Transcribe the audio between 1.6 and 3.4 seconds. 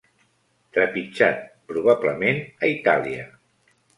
probablement a Itàlia.